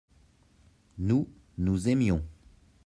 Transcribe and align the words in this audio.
nous, 0.97 1.29
nous 1.59 1.87
aimions. 1.87 2.25